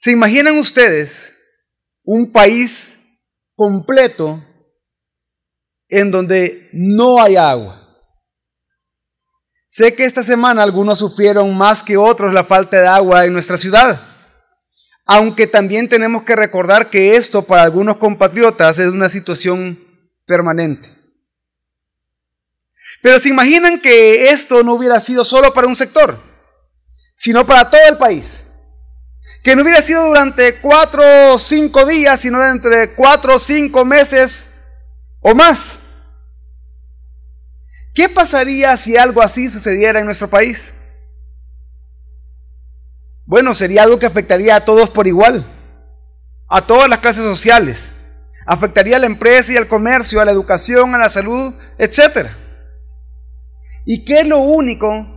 [0.00, 1.36] ¿Se imaginan ustedes
[2.04, 3.00] un país
[3.56, 4.40] completo
[5.88, 7.84] en donde no hay agua?
[9.66, 13.56] Sé que esta semana algunos sufrieron más que otros la falta de agua en nuestra
[13.56, 14.00] ciudad,
[15.04, 19.76] aunque también tenemos que recordar que esto para algunos compatriotas es una situación
[20.26, 20.90] permanente.
[23.02, 26.16] Pero se imaginan que esto no hubiera sido solo para un sector,
[27.16, 28.47] sino para todo el país.
[29.42, 31.02] Que no hubiera sido durante cuatro
[31.32, 34.54] o cinco días, sino entre cuatro o cinco meses
[35.20, 35.80] o más.
[37.94, 40.74] ¿Qué pasaría si algo así sucediera en nuestro país?
[43.24, 45.46] Bueno, sería algo que afectaría a todos por igual,
[46.48, 47.94] a todas las clases sociales.
[48.46, 52.28] Afectaría a la empresa y al comercio, a la educación, a la salud, etc.
[53.84, 55.14] ¿Y qué es lo único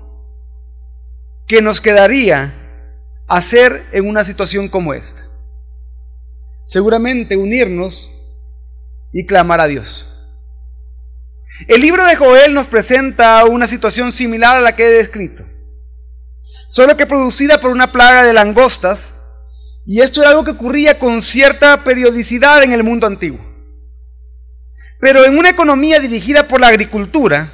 [1.48, 2.61] que nos quedaría
[3.32, 5.24] hacer en una situación como esta?
[6.66, 8.12] Seguramente unirnos
[9.14, 10.08] y clamar a Dios.
[11.68, 15.46] El libro de Joel nos presenta una situación similar a la que he descrito,
[16.68, 19.16] solo que producida por una plaga de langostas,
[19.86, 23.40] y esto era algo que ocurría con cierta periodicidad en el mundo antiguo.
[25.00, 27.50] Pero en una economía dirigida por la agricultura,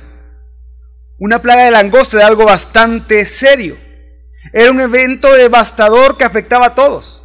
[1.20, 3.87] una plaga de langostas era algo bastante serio.
[4.54, 7.24] Era un evento devastador que afectaba a todos.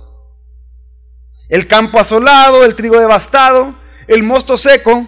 [1.48, 3.74] El campo asolado, el trigo devastado,
[4.06, 5.06] el mosto seco,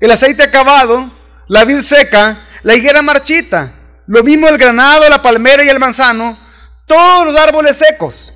[0.00, 1.10] el aceite acabado,
[1.48, 3.72] la vid seca, la higuera marchita,
[4.06, 6.38] lo mismo el granado, la palmera y el manzano,
[6.86, 8.32] todos los árboles secos,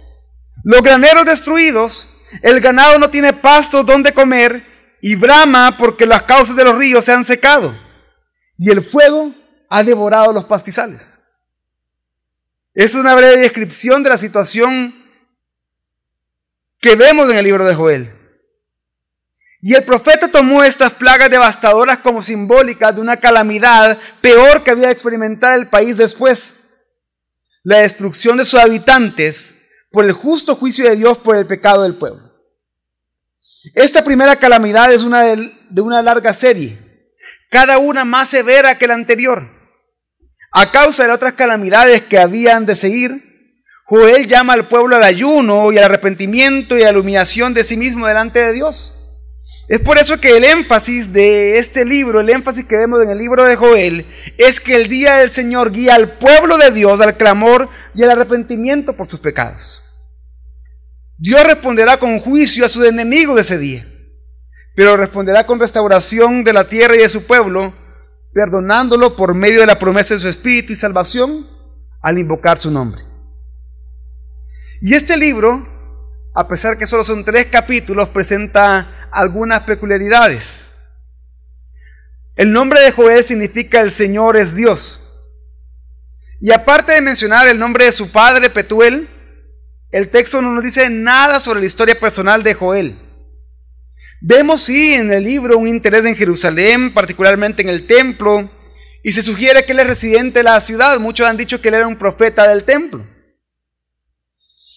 [0.65, 2.09] los graneros destruidos,
[2.43, 4.65] el ganado no tiene pasto donde comer
[5.03, 7.75] y brama porque las causas de los ríos se han secado
[8.57, 9.33] y el fuego
[9.69, 11.20] ha devorado los pastizales.
[12.81, 14.95] Es una breve descripción de la situación
[16.81, 18.11] que vemos en el libro de Joel.
[19.61, 24.87] Y el profeta tomó estas plagas devastadoras como simbólicas de una calamidad peor que había
[24.87, 26.57] de experimentar el país después.
[27.65, 29.57] La destrucción de sus habitantes
[29.93, 32.33] por el justo juicio de Dios por el pecado del pueblo.
[33.75, 36.79] Esta primera calamidad es una de, de una larga serie,
[37.51, 39.60] cada una más severa que la anterior.
[40.53, 43.23] A causa de otras calamidades que habían de seguir,
[43.85, 47.77] Joel llama al pueblo al ayuno y al arrepentimiento y a la humillación de sí
[47.77, 48.97] mismo delante de Dios.
[49.69, 53.19] Es por eso que el énfasis de este libro, el énfasis que vemos en el
[53.19, 54.05] libro de Joel,
[54.37, 58.11] es que el día del Señor guía al pueblo de Dios al clamor y al
[58.11, 59.81] arrepentimiento por sus pecados.
[61.19, 63.87] Dios responderá con juicio a sus enemigos de ese día,
[64.75, 67.73] pero responderá con restauración de la tierra y de su pueblo,
[68.33, 71.47] perdonándolo por medio de la promesa de su espíritu y salvación
[72.01, 73.03] al invocar su nombre.
[74.81, 75.67] Y este libro,
[76.35, 80.67] a pesar que solo son tres capítulos, presenta algunas peculiaridades.
[82.37, 85.07] El nombre de Joel significa el Señor es Dios.
[86.41, 89.09] Y aparte de mencionar el nombre de su padre, Petuel,
[89.91, 92.99] el texto no nos dice nada sobre la historia personal de Joel.
[94.23, 98.51] Vemos sí en el libro un interés en Jerusalén, particularmente en el templo,
[99.03, 100.99] y se sugiere que él es residente de la ciudad.
[101.01, 103.03] Muchos han dicho que él era un profeta del templo.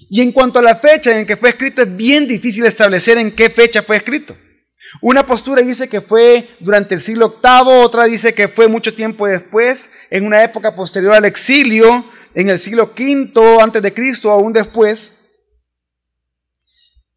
[0.10, 3.32] Y en cuanto a la fecha en que fue escrito, es bien difícil establecer en
[3.32, 4.38] qué fecha fue escrito.
[5.02, 9.28] Una postura dice que fue durante el siglo VIII, otra dice que fue mucho tiempo
[9.28, 14.54] después, en una época posterior al exilio, en el siglo V antes de Cristo, aún
[14.54, 15.14] después.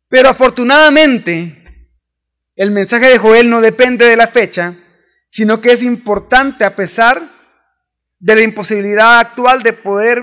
[0.09, 1.66] Pero afortunadamente,
[2.56, 4.75] el mensaje de Joel no depende de la fecha,
[5.28, 7.22] sino que es importante a pesar
[8.19, 10.22] de la imposibilidad actual de poder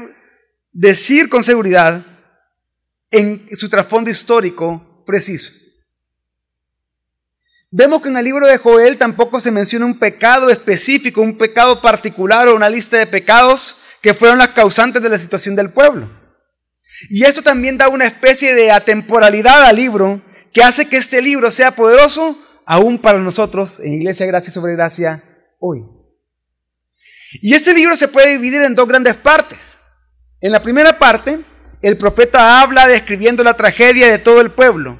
[0.71, 2.03] decir con seguridad
[3.11, 5.51] en su trasfondo histórico preciso.
[7.69, 11.81] Vemos que en el libro de Joel tampoco se menciona un pecado específico, un pecado
[11.81, 16.09] particular o una lista de pecados que fueron las causantes de la situación del pueblo.
[17.09, 20.21] Y eso también da una especie de atemporalidad al libro
[20.53, 25.23] que hace que este libro sea poderoso aún para nosotros en Iglesia Gracia sobre Gracia
[25.59, 25.85] hoy.
[27.41, 29.79] Y este libro se puede dividir en dos grandes partes.
[30.39, 31.39] En la primera parte
[31.81, 34.99] el profeta habla describiendo la tragedia de todo el pueblo.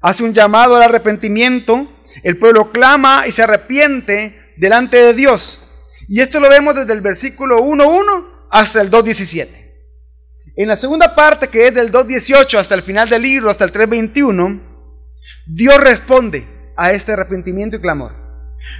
[0.00, 1.92] Hace un llamado al arrepentimiento.
[2.22, 5.60] El pueblo clama y se arrepiente delante de Dios.
[6.08, 9.48] Y esto lo vemos desde el versículo 1.1 hasta el 2.17.
[10.56, 13.72] En la segunda parte, que es del 2.18 hasta el final del libro, hasta el
[13.72, 14.60] 3.21,
[15.46, 16.46] Dios responde
[16.76, 18.14] a este arrepentimiento y clamor.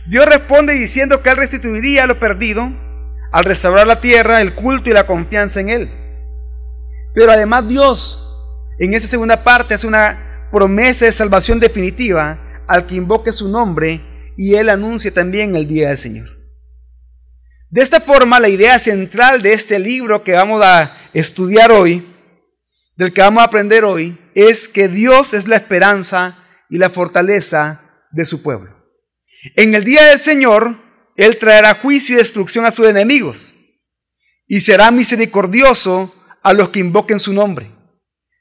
[0.09, 2.69] Dios responde diciendo que Él restituiría lo perdido
[3.33, 5.91] al restaurar la tierra, el culto y la confianza en Él.
[7.15, 8.23] Pero además Dios
[8.79, 14.33] en esa segunda parte hace una promesa de salvación definitiva al que invoque su nombre
[14.37, 16.29] y él anuncia también el día del Señor.
[17.71, 22.07] De esta forma, la idea central de este libro que vamos a estudiar hoy,
[22.97, 26.37] del que vamos a aprender hoy, es que Dios es la esperanza
[26.71, 27.81] y la fortaleza
[28.11, 28.75] de su pueblo.
[29.55, 30.77] En el día del Señor,
[31.17, 33.55] Él traerá juicio y destrucción a sus enemigos
[34.47, 37.71] y será misericordioso a los que invoquen su nombre,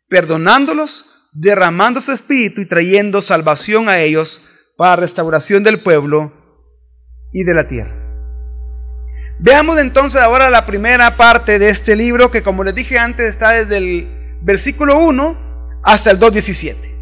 [0.08, 4.42] perdonándolos, derramando su espíritu y trayendo salvación a ellos
[4.78, 6.34] para restauración del pueblo
[7.34, 8.06] y de la tierra.
[9.40, 13.52] Veamos entonces ahora la primera parte de este libro que como les dije antes está
[13.52, 16.95] desde el versículo 1 hasta el 2.17.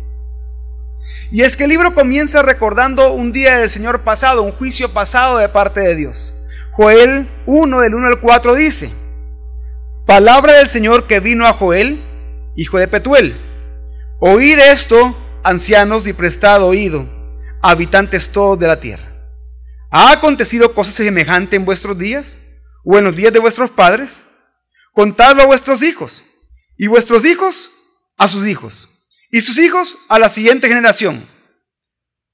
[1.32, 5.38] Y es que el libro comienza recordando un día del Señor pasado, un juicio pasado
[5.38, 6.34] de parte de Dios.
[6.72, 8.92] Joel 1 del 1 al 4 dice,
[10.06, 12.04] Palabra del Señor que vino a Joel,
[12.56, 13.40] hijo de Petuel.
[14.20, 17.08] Oíd esto, ancianos, y prestad oído,
[17.62, 19.14] habitantes todos de la tierra.
[19.92, 22.42] ¿Ha acontecido cosa semejante en vuestros días?
[22.84, 24.26] ¿O en los días de vuestros padres?
[24.94, 26.24] Contadlo a vuestros hijos,
[26.78, 27.72] y vuestros hijos
[28.18, 28.90] a sus hijos,
[29.34, 31.28] y sus hijos a la siguiente generación.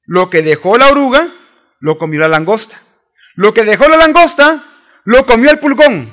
[0.06, 1.30] Lo que dejó la oruga,
[1.80, 2.84] lo comió la langosta.
[3.36, 4.62] Lo que dejó la langosta,
[5.06, 6.12] lo comió el pulgón.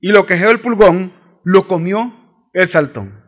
[0.00, 1.12] Y lo que dejó el pulgón,
[1.42, 3.20] lo comió el saltón.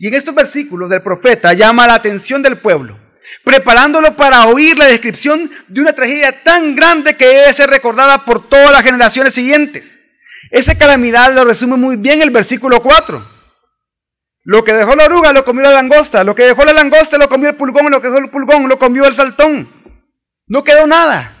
[0.00, 2.98] Y en estos versículos del profeta llama la atención del pueblo
[3.42, 8.50] preparándolo para oír la descripción de una tragedia tan grande que debe ser recordada por
[8.50, 10.02] todas las generaciones siguientes.
[10.50, 13.33] Esa calamidad lo resume muy bien el versículo 4.
[14.44, 17.28] Lo que dejó la oruga lo comió la langosta, lo que dejó la langosta lo
[17.28, 19.68] comió el pulgón, lo que dejó el pulgón lo comió el saltón.
[20.46, 21.32] No quedó nada.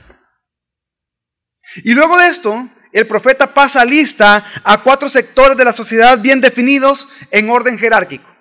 [1.84, 6.40] Y luego de esto, el profeta pasa lista a cuatro sectores de la sociedad bien
[6.40, 8.34] definidos en orden jerárquico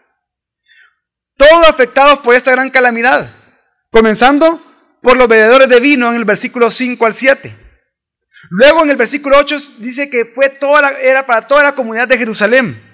[1.37, 3.29] todos afectados por esta gran calamidad,
[3.91, 4.61] comenzando
[5.01, 7.55] por los bebedores de vino en el versículo 5 al 7.
[8.49, 12.17] Luego en el versículo 8 dice que fue toda era para toda la comunidad de
[12.17, 12.92] Jerusalén.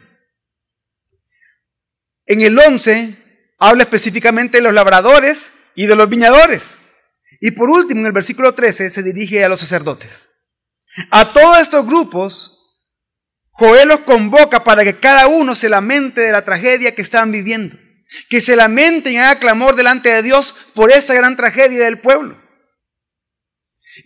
[2.30, 3.14] En el 11
[3.58, 6.78] habla específicamente de los labradores y de los viñadores.
[7.42, 10.30] Y por último, en el versículo 13 se dirige a los sacerdotes.
[11.12, 12.56] A todos estos grupos,
[13.52, 17.76] Joel los convoca para que cada uno se lamente de la tragedia que estaban viviendo
[18.28, 22.38] que se lamenten y hagan clamor delante de Dios por esta gran tragedia del pueblo.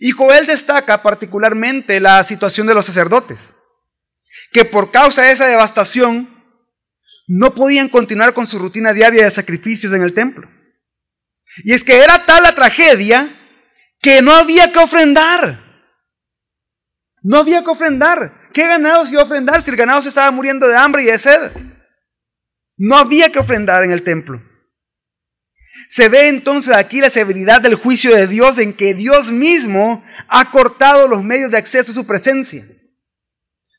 [0.00, 3.54] Y Joel destaca particularmente la situación de los sacerdotes,
[4.52, 6.33] que por causa de esa devastación
[7.26, 10.48] no podían continuar con su rutina diaria de sacrificios en el templo.
[11.62, 13.28] Y es que era tal la tragedia
[14.00, 15.58] que no había que ofrendar.
[17.22, 18.32] No había que ofrendar.
[18.52, 21.06] ¿Qué ganado se iba a ofrendar si el ganado se estaba muriendo de hambre y
[21.06, 21.52] de sed?
[22.76, 24.42] No había que ofrendar en el templo.
[25.88, 30.50] Se ve entonces aquí la severidad del juicio de Dios en que Dios mismo ha
[30.50, 32.64] cortado los medios de acceso a su presencia.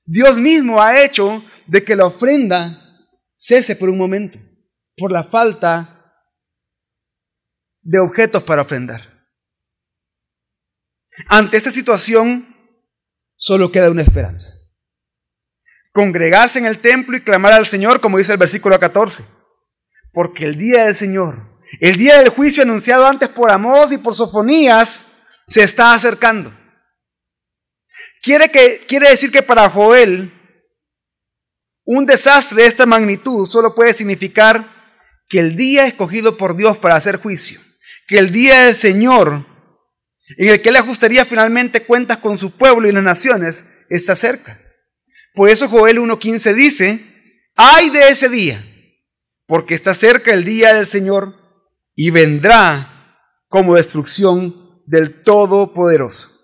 [0.06, 2.85] Dios mismo ha hecho de que la ofrenda
[3.36, 4.40] cese por un momento,
[4.98, 6.24] por la falta
[7.82, 9.28] de objetos para ofrendar.
[11.28, 12.56] Ante esta situación,
[13.36, 14.66] solo queda una esperanza
[15.96, 19.24] congregarse en el templo y clamar al Señor, como dice el versículo 14.
[20.12, 24.14] Porque el día del Señor, el día del juicio anunciado antes por Amós y por
[24.14, 25.06] Sofonías,
[25.48, 26.54] se está acercando.
[28.22, 30.34] Quiere, que, quiere decir que para Joel,
[31.86, 34.68] un desastre de esta magnitud solo puede significar
[35.30, 37.60] que el día escogido por Dios para hacer juicio,
[38.08, 39.46] que el día del Señor,
[40.38, 44.60] en el que Él ajustaría finalmente cuentas con su pueblo y las naciones, está cerca.
[45.34, 47.06] Por eso Joel 1.15 dice,
[47.56, 48.64] ay de ese día,
[49.46, 51.34] porque está cerca el día del Señor
[51.94, 56.35] y vendrá como destrucción del Todopoderoso.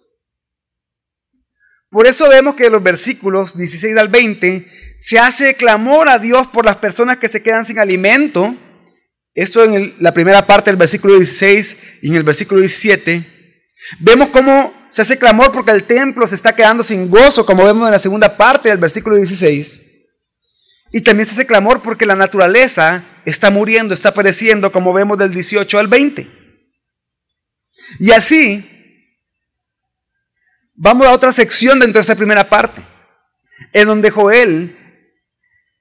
[1.91, 6.47] Por eso vemos que en los versículos 16 al 20 se hace clamor a Dios
[6.47, 8.55] por las personas que se quedan sin alimento.
[9.33, 13.25] Esto en la primera parte del versículo 16 y en el versículo 17.
[13.99, 17.85] Vemos cómo se hace clamor porque el templo se está quedando sin gozo, como vemos
[17.85, 19.81] en la segunda parte del versículo 16.
[20.93, 25.33] Y también se hace clamor porque la naturaleza está muriendo, está pereciendo, como vemos del
[25.33, 26.25] 18 al 20.
[27.99, 28.63] Y así,
[30.81, 32.81] vamos a otra sección dentro de esta primera parte,
[33.71, 34.75] en donde Joel,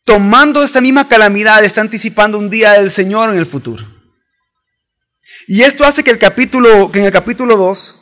[0.04, 3.82] tomando esta misma calamidad, está anticipando un día del Señor en el futuro.
[5.48, 7.96] Y esto hace que, el capítulo, que en el capítulo 2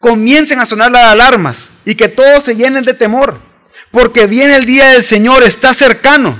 [0.00, 3.38] comiencen a sonar las alarmas y que todos se llenen de temor,
[3.92, 6.36] porque viene el día del Señor, está cercano.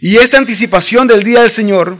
[0.00, 1.96] Y esta anticipación del día del Señor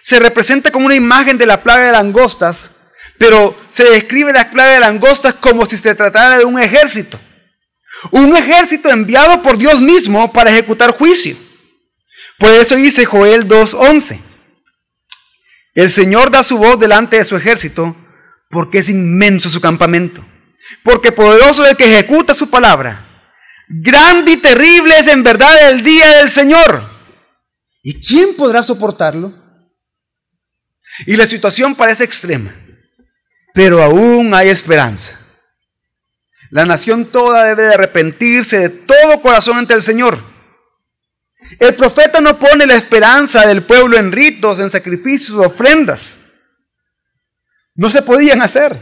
[0.00, 2.75] se representa como una imagen de la plaga de langostas,
[3.18, 7.18] pero se describe la plaga de langostas como si se tratara de un ejército.
[8.10, 11.36] Un ejército enviado por Dios mismo para ejecutar juicio.
[12.38, 14.20] Por eso dice Joel 2.11.
[15.74, 17.96] El Señor da su voz delante de su ejército
[18.50, 20.24] porque es inmenso su campamento.
[20.82, 23.04] Porque poderoso el que ejecuta su palabra.
[23.68, 26.82] Grande y terrible es en verdad el día del Señor.
[27.82, 29.32] ¿Y quién podrá soportarlo?
[31.06, 32.54] Y la situación parece extrema,
[33.56, 35.18] pero aún hay esperanza.
[36.50, 40.18] La nación toda debe de arrepentirse de todo corazón ante el Señor.
[41.58, 46.18] El profeta no pone la esperanza del pueblo en ritos, en sacrificios, ofrendas.
[47.74, 48.76] No se podían hacer,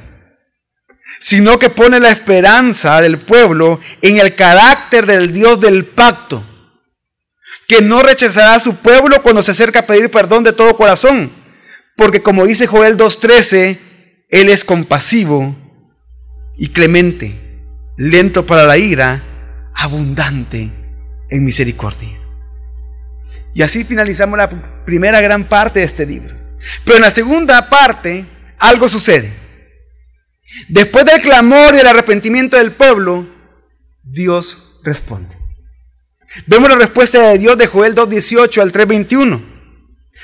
[1.21, 6.45] sino que pone la esperanza del pueblo en el carácter del Dios del pacto,
[7.69, 11.31] que no rechazará a su pueblo cuando se acerca a pedir perdón de todo corazón,
[11.97, 13.84] porque como dice Joel 2.13,
[14.35, 15.55] Él es compasivo
[16.57, 17.39] y clemente
[17.97, 19.23] lento para la ira,
[19.77, 20.73] abundante
[21.31, 22.19] en misericordia.
[23.55, 24.49] Y así finalizamos la
[24.85, 26.35] primera gran parte de este libro.
[26.85, 28.27] Pero en la segunda parte
[28.59, 29.33] algo sucede.
[30.67, 33.29] Después del clamor y el arrepentimiento del pueblo,
[34.03, 35.37] Dios responde.
[36.49, 39.54] Vemos la respuesta de Dios de Joel 2.18 al 3.21.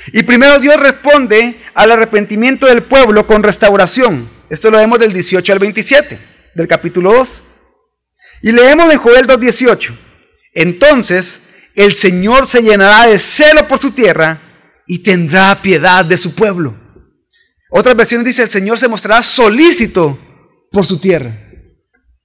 [0.07, 4.29] Y primero Dios responde al arrepentimiento del pueblo con restauración.
[4.49, 6.19] Esto lo vemos del 18 al 27
[6.55, 7.43] del capítulo 2.
[8.43, 9.93] Y leemos de Joel 2.18.
[10.53, 11.39] Entonces
[11.75, 14.39] el Señor se llenará de celo por su tierra
[14.87, 16.75] y tendrá piedad de su pueblo.
[17.69, 20.19] Otras versiones dice, el Señor se mostrará solícito
[20.71, 21.33] por su tierra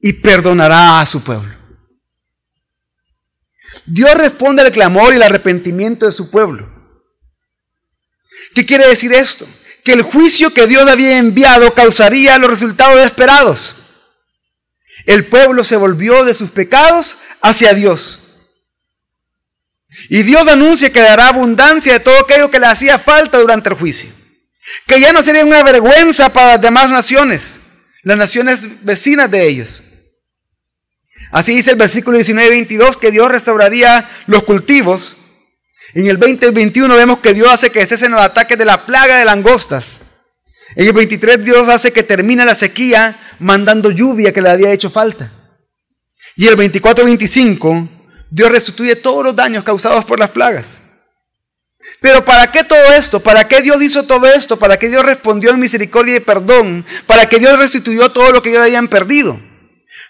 [0.00, 1.54] y perdonará a su pueblo.
[3.84, 6.75] Dios responde al clamor y el arrepentimiento de su pueblo.
[8.56, 9.46] ¿Qué quiere decir esto?
[9.84, 13.76] Que el juicio que Dios había enviado causaría los resultados esperados.
[15.04, 18.18] El pueblo se volvió de sus pecados hacia Dios.
[20.08, 23.74] Y Dios anuncia que dará abundancia de todo aquello que le hacía falta durante el
[23.74, 24.08] juicio.
[24.86, 27.60] Que ya no sería una vergüenza para las demás naciones,
[28.04, 29.82] las naciones vecinas de ellos.
[31.30, 35.14] Así dice el versículo 19 y 22 que Dios restauraría los cultivos.
[35.96, 38.84] En el 20 y 21 vemos que Dios hace que cesen los ataques de la
[38.84, 40.02] plaga de langostas.
[40.74, 44.90] En el 23 Dios hace que termine la sequía mandando lluvia que le había hecho
[44.90, 45.32] falta.
[46.36, 47.88] Y el 24-25
[48.30, 50.82] Dios restituye todos los daños causados por las plagas.
[52.02, 53.20] Pero ¿para qué todo esto?
[53.20, 54.58] ¿Para qué Dios hizo todo esto?
[54.58, 56.84] ¿Para qué Dios respondió en misericordia y perdón?
[57.06, 59.40] ¿Para qué Dios restituyó todo lo que ellos habían perdido?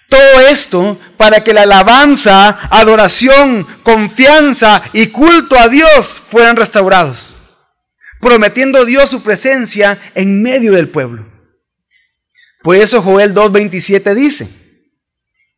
[0.09, 7.37] Todo esto para que la alabanza, adoración, confianza y culto a Dios fueran restaurados,
[8.21, 11.27] prometiendo Dios su presencia en medio del pueblo.
[12.63, 14.49] Por eso Joel 2.27 dice,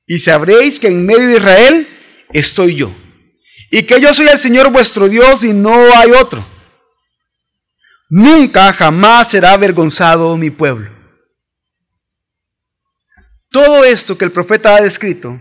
[0.07, 1.89] y sabréis que en medio de Israel
[2.33, 2.91] estoy yo.
[3.71, 6.45] Y que yo soy el Señor vuestro Dios y no hay otro.
[8.09, 10.98] Nunca, jamás será avergonzado mi pueblo.
[13.51, 15.41] Todo esto que el profeta ha descrito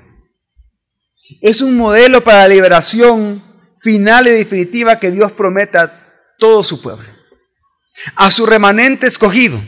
[1.41, 3.43] es un modelo para la liberación
[3.79, 7.07] final y definitiva que Dios promete a todo su pueblo,
[8.15, 9.61] a su remanente escogido.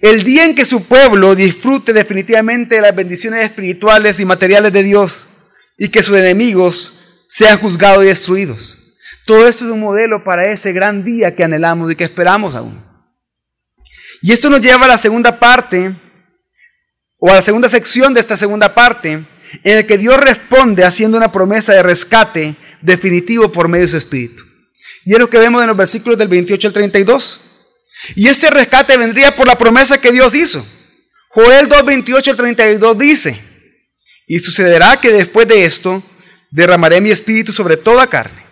[0.00, 4.82] El día en que su pueblo disfrute definitivamente de las bendiciones espirituales y materiales de
[4.82, 5.28] Dios,
[5.78, 6.94] y que sus enemigos
[7.28, 8.96] sean juzgados y destruidos.
[9.26, 12.82] Todo esto es un modelo para ese gran día que anhelamos y que esperamos aún.
[14.22, 15.94] Y esto nos lleva a la segunda parte,
[17.18, 19.24] o a la segunda sección de esta segunda parte,
[19.62, 23.96] en el que Dios responde haciendo una promesa de rescate definitivo por medio de su
[23.96, 24.44] Espíritu.
[25.04, 27.40] Y es lo que vemos en los versículos del 28 al 32.
[28.16, 30.66] Y ese rescate vendría por la promesa que Dios hizo.
[31.28, 33.40] Joel 2, 28 al 32 dice,
[34.26, 36.02] y sucederá que después de esto
[36.50, 38.44] derramaré mi espíritu sobre toda carne.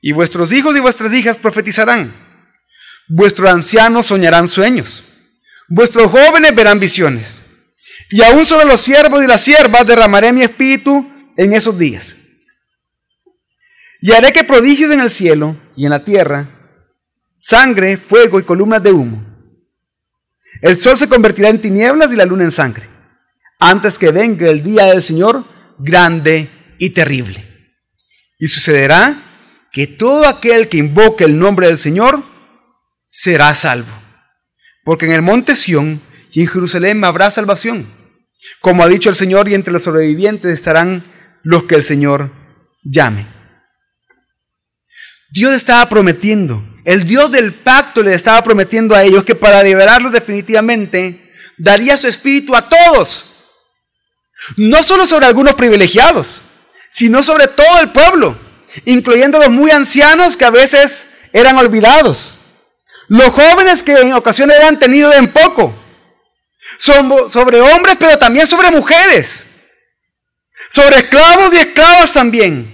[0.00, 2.14] Y vuestros hijos y vuestras hijas profetizarán.
[3.08, 5.02] Vuestros ancianos soñarán sueños.
[5.68, 7.43] Vuestros jóvenes verán visiones.
[8.10, 12.16] Y aún sobre los siervos y las siervas derramaré mi espíritu en esos días.
[14.00, 16.46] Y haré que prodigios en el cielo y en la tierra,
[17.38, 19.24] sangre, fuego y columnas de humo.
[20.60, 22.94] El sol se convertirá en tinieblas y la luna en sangre
[23.58, 25.44] antes que venga el día del Señor
[25.78, 27.72] grande y terrible.
[28.38, 29.22] Y sucederá
[29.72, 32.22] que todo aquel que invoque el nombre del Señor
[33.06, 33.92] será salvo.
[34.84, 36.00] Porque en el monte Sión
[36.34, 37.86] y en Jerusalén habrá salvación.
[38.60, 41.04] Como ha dicho el Señor, y entre los sobrevivientes estarán
[41.42, 42.32] los que el Señor
[42.82, 43.26] llame.
[45.30, 50.12] Dios estaba prometiendo, el Dios del pacto le estaba prometiendo a ellos que para liberarlos
[50.12, 53.30] definitivamente daría su espíritu a todos.
[54.56, 56.42] No solo sobre algunos privilegiados,
[56.90, 58.36] sino sobre todo el pueblo,
[58.84, 62.36] incluyendo los muy ancianos que a veces eran olvidados,
[63.08, 65.83] los jóvenes que en ocasiones eran tenidos en poco,
[66.78, 69.46] sobre hombres, pero también sobre mujeres,
[70.70, 72.72] sobre esclavos y esclavas también.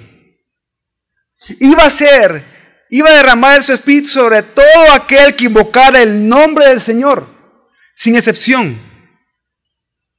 [1.60, 2.44] Iba a ser,
[2.90, 7.26] iba a derramar su espíritu sobre todo aquel que invocara el nombre del Señor,
[7.94, 8.78] sin excepción,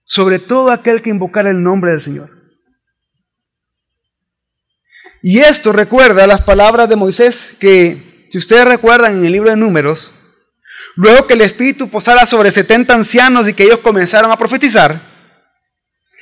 [0.04, 2.30] sobre todo aquel que invocara el nombre del Señor.
[5.24, 9.56] Y esto recuerda las palabras de Moisés que, si ustedes recuerdan en el libro de
[9.56, 10.14] números,
[10.96, 15.00] Luego que el Espíritu posara sobre 70 ancianos y que ellos comenzaron a profetizar,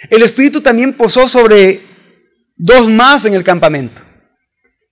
[0.09, 1.81] el Espíritu también posó sobre
[2.55, 4.01] dos más en el campamento,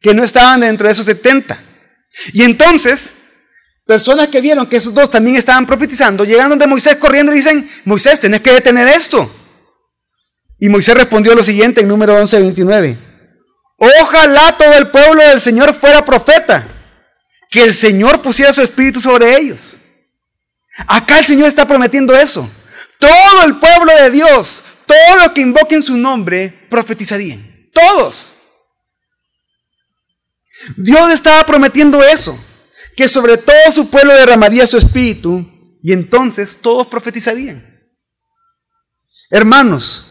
[0.02, 1.60] que no estaban dentro de esos 70.
[2.34, 3.16] Y entonces,
[3.86, 7.70] personas que vieron que esos dos también estaban profetizando, llegando de Moisés corriendo y dicen,
[7.86, 9.32] Moisés, tenés que detener esto.
[10.60, 12.98] Y Moisés respondió lo siguiente en número 11, 29.
[13.78, 16.77] Ojalá todo el pueblo del Señor fuera profeta
[17.58, 19.78] que el Señor pusiera su espíritu sobre ellos.
[20.86, 22.48] Acá el Señor está prometiendo eso.
[23.00, 27.44] Todo el pueblo de Dios, todos los que invoquen su nombre, profetizarían.
[27.74, 28.36] Todos.
[30.76, 32.40] Dios estaba prometiendo eso,
[32.96, 35.44] que sobre todo su pueblo derramaría su espíritu
[35.82, 37.66] y entonces todos profetizarían.
[39.32, 40.06] Hermanos,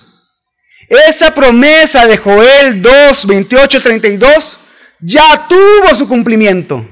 [0.89, 4.59] esa promesa de Joel 2, 28, 32
[4.99, 6.85] ya tuvo su cumplimiento.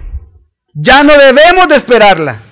[0.74, 2.42] Ya no debemos de esperarla.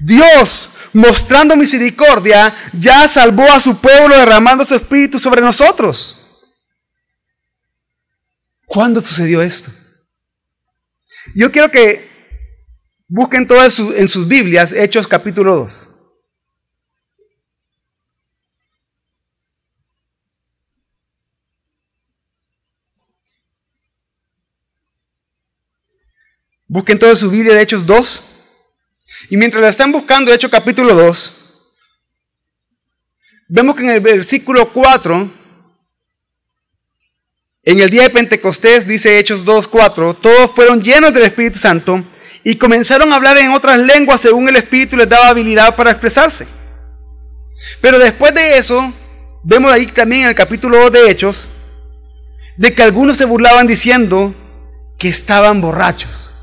[0.00, 6.44] Dios, mostrando misericordia, ya salvó a su pueblo derramando su espíritu sobre nosotros.
[8.66, 9.70] ¿Cuándo sucedió esto?
[11.34, 12.08] Yo quiero que
[13.06, 15.97] busquen todo en sus Biblias Hechos capítulo 2.
[26.70, 28.22] Busquen toda su Biblia de Hechos 2.
[29.30, 31.32] Y mientras la están buscando, Hechos capítulo 2,
[33.48, 35.30] vemos que en el versículo 4,
[37.62, 42.04] en el día de Pentecostés, dice Hechos 2, 4, todos fueron llenos del Espíritu Santo
[42.44, 46.46] y comenzaron a hablar en otras lenguas según el Espíritu les daba habilidad para expresarse.
[47.80, 48.92] Pero después de eso,
[49.42, 51.48] vemos ahí también en el capítulo 2 de Hechos,
[52.58, 54.34] de que algunos se burlaban diciendo
[54.98, 56.37] que estaban borrachos.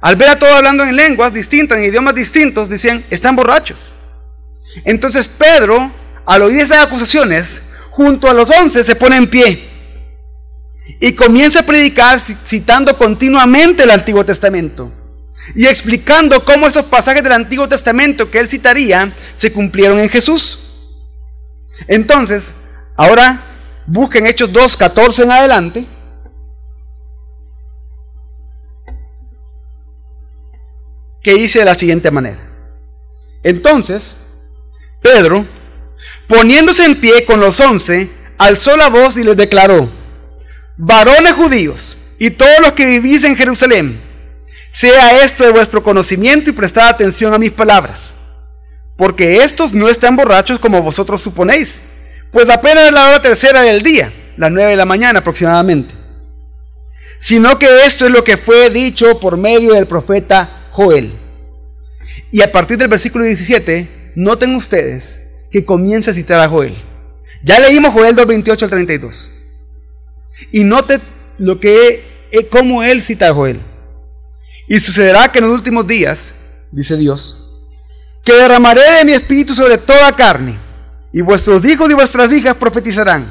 [0.00, 3.92] Al ver a todos hablando en lenguas distintas, en idiomas distintos, decían, están borrachos.
[4.84, 5.90] Entonces Pedro,
[6.24, 9.68] al oír esas acusaciones, junto a los once se pone en pie
[11.00, 14.92] y comienza a predicar citando continuamente el Antiguo Testamento
[15.54, 20.58] y explicando cómo esos pasajes del Antiguo Testamento que él citaría se cumplieron en Jesús.
[21.86, 22.54] Entonces,
[22.96, 23.40] ahora
[23.86, 25.86] busquen Hechos 2, 14 en adelante
[31.28, 32.38] que dice de la siguiente manera.
[33.42, 34.16] Entonces,
[35.02, 35.44] Pedro,
[36.26, 39.90] poniéndose en pie con los once, alzó la voz y les declaró,
[40.78, 44.00] varones judíos y todos los que vivís en Jerusalén,
[44.72, 48.14] sea esto de vuestro conocimiento y prestad atención a mis palabras,
[48.96, 51.82] porque estos no están borrachos como vosotros suponéis,
[52.32, 55.92] pues apenas es la hora tercera del día, las nueve de la mañana aproximadamente,
[57.20, 61.12] sino que esto es lo que fue dicho por medio del profeta Joel.
[62.30, 66.72] Y a partir del versículo 17, noten ustedes que comienza a citar a Joel.
[67.42, 69.28] Ya leímos Joel 2, 28 al 32.
[70.52, 71.00] Y note
[71.38, 72.04] lo que,
[72.48, 73.60] cómo él cita a Joel.
[74.68, 76.36] Y sucederá que en los últimos días,
[76.70, 77.58] dice Dios,
[78.24, 80.56] que derramaré de mi espíritu sobre toda carne,
[81.12, 83.26] y vuestros hijos y vuestras hijas profetizarán.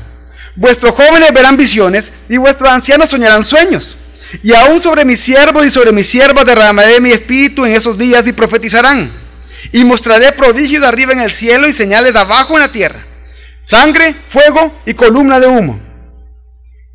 [0.57, 3.95] Vuestros jóvenes verán visiones, y vuestros ancianos soñarán sueños.
[4.43, 8.25] Y aún sobre mis siervos y sobre mis siervas derramaré mi espíritu en esos días
[8.27, 9.11] y profetizarán.
[9.71, 13.05] Y mostraré prodigios de arriba en el cielo y señales de abajo en la tierra.
[13.61, 15.79] Sangre, fuego y columna de humo.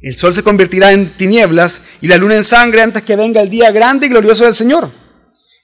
[0.01, 3.51] El sol se convertirá en tinieblas y la luna en sangre antes que venga el
[3.51, 4.91] día grande y glorioso del Señor.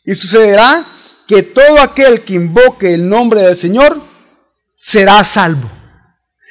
[0.05, 0.87] Y sucederá
[1.27, 4.01] que todo aquel que invoque el nombre del Señor
[4.77, 5.71] será salvo.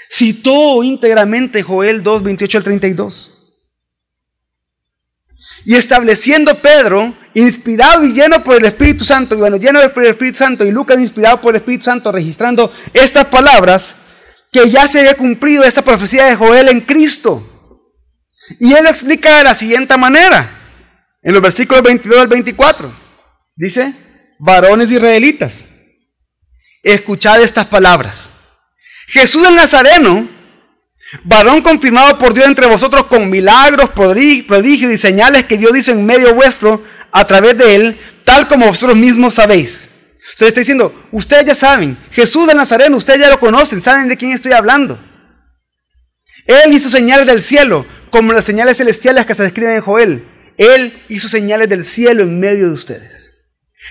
[0.10, 3.37] Citó íntegramente Joel 2, 28 al 32.
[5.66, 10.12] Y estableciendo Pedro, inspirado y lleno por el Espíritu Santo, y bueno, lleno por el
[10.12, 13.96] Espíritu Santo, y Lucas inspirado por el Espíritu Santo, registrando estas palabras,
[14.52, 17.46] que ya se había cumplido esta profecía de Joel en Cristo.
[18.60, 20.50] Y él lo explica de la siguiente manera,
[21.22, 22.94] en los versículos 22 al 24.
[23.56, 23.94] Dice,
[24.40, 25.66] varones israelitas,
[26.84, 28.30] escuchad estas palabras.
[29.08, 30.28] Jesús el Nazareno,
[31.24, 36.06] varón confirmado por Dios entre vosotros con milagros, prodigios y señales que Dios hizo en
[36.06, 39.90] medio vuestro a través de él, tal como vosotros mismos sabéis.
[40.36, 44.08] Se le está diciendo, ustedes ya saben, Jesús de Nazareno, ustedes ya lo conocen, saben
[44.08, 45.00] de quién estoy hablando.
[46.46, 50.24] Él hizo señales del cielo, como las señales celestiales que se describen en Joel.
[50.58, 53.34] Él hizo señales del cielo en medio de ustedes.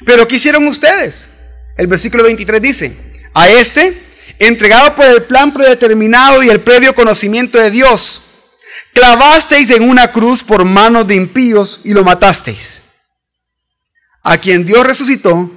[0.04, 1.30] Pero ¿qué hicieron ustedes?
[1.76, 2.96] El versículo 23 dice,
[3.34, 4.00] a este,
[4.38, 8.22] entregado por el plan predeterminado y el previo conocimiento de Dios,
[8.92, 12.82] clavasteis en una cruz por manos de impíos y lo matasteis.
[14.22, 15.50] A quien Dios resucitó,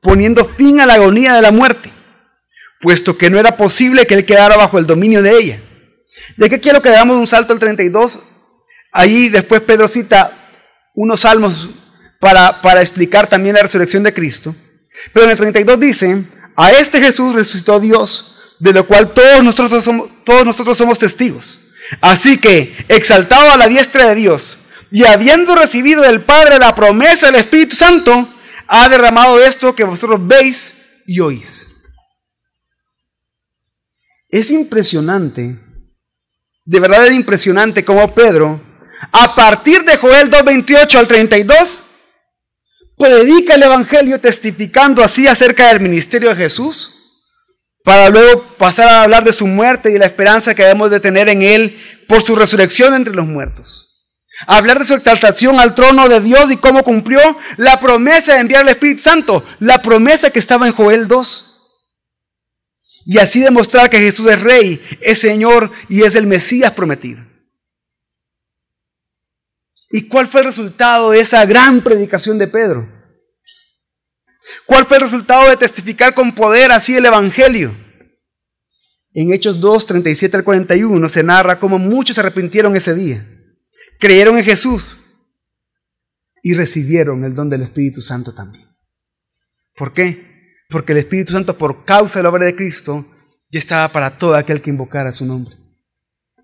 [0.00, 1.90] poniendo fin a la agonía de la muerte,
[2.80, 5.60] puesto que no era posible que él quedara bajo el dominio de ella.
[6.36, 8.20] ¿De qué quiero que damos un salto al 32?
[8.92, 10.32] Ahí después Pedro cita
[10.94, 11.70] unos salmos
[12.20, 14.54] para, para explicar también la resurrección de Cristo.
[15.12, 16.24] Pero en el 32 dice,
[16.56, 21.60] a este Jesús resucitó Dios, de lo cual todos nosotros somos, testigos.
[22.00, 24.56] Así que, exaltado a la diestra de Dios,
[24.90, 28.28] y habiendo recibido del Padre la promesa del Espíritu Santo,
[28.66, 30.74] ha derramado esto que vosotros veis
[31.06, 31.68] y oís.
[34.28, 35.58] Es impresionante,
[36.64, 38.60] de verdad es impresionante como Pedro,
[39.12, 41.84] a partir de Joel 2.28 al 32,
[42.96, 46.90] predica el Evangelio testificando así acerca del ministerio de Jesús,
[47.84, 51.28] para luego pasar a hablar de su muerte y la esperanza que debemos de tener
[51.28, 51.78] en Él
[52.08, 53.90] por su resurrección entre los muertos.
[54.48, 57.20] hablar de su exaltación al trono de Dios y cómo cumplió
[57.56, 61.54] la promesa de enviar al Espíritu Santo, la promesa que estaba en Joel 2.
[63.06, 67.23] Y así demostrar que Jesús es Rey, es Señor y es el Mesías prometido.
[69.96, 72.84] ¿Y cuál fue el resultado de esa gran predicación de Pedro?
[74.66, 77.72] ¿Cuál fue el resultado de testificar con poder así el Evangelio?
[79.12, 83.24] En Hechos 2, 37 al 41 se narra cómo muchos se arrepintieron ese día,
[84.00, 84.98] creyeron en Jesús
[86.42, 88.66] y recibieron el don del Espíritu Santo también.
[89.76, 90.56] ¿Por qué?
[90.70, 93.06] Porque el Espíritu Santo, por causa de la obra de Cristo,
[93.48, 95.54] ya estaba para todo aquel que invocara su nombre,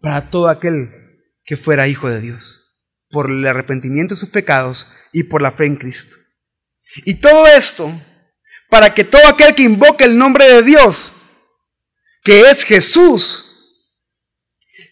[0.01, 0.93] para todo aquel
[1.43, 2.69] que fuera hijo de Dios
[3.11, 6.17] por el arrepentimiento de sus pecados y por la fe en Cristo.
[7.05, 7.93] Y todo esto
[8.69, 11.13] para que todo aquel que invoque el nombre de Dios,
[12.23, 13.47] que es Jesús,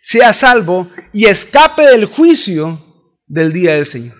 [0.02, 2.80] sea salvo y escape del juicio
[3.26, 4.16] del día del Señor.